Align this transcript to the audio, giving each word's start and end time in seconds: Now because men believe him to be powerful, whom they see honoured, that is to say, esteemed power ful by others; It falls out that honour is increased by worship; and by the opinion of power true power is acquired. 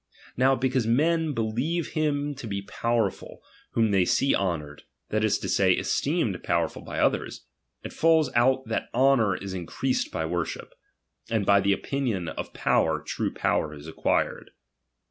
Now 0.35 0.55
because 0.55 0.87
men 0.87 1.35
believe 1.35 1.89
him 1.89 2.33
to 2.33 2.47
be 2.47 2.63
powerful, 2.63 3.43
whom 3.73 3.91
they 3.91 4.03
see 4.03 4.33
honoured, 4.33 4.81
that 5.09 5.23
is 5.23 5.37
to 5.37 5.47
say, 5.47 5.73
esteemed 5.73 6.41
power 6.41 6.67
ful 6.67 6.81
by 6.81 6.97
others; 6.97 7.45
It 7.83 7.93
falls 7.93 8.31
out 8.33 8.65
that 8.67 8.89
honour 8.95 9.35
is 9.37 9.53
increased 9.53 10.11
by 10.11 10.25
worship; 10.25 10.73
and 11.29 11.45
by 11.45 11.61
the 11.61 11.73
opinion 11.73 12.29
of 12.29 12.51
power 12.51 12.99
true 12.99 13.31
power 13.31 13.75
is 13.75 13.85
acquired. 13.87 14.49